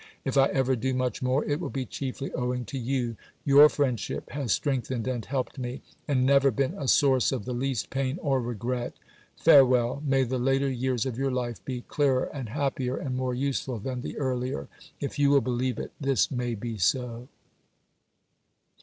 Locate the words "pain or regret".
7.91-8.93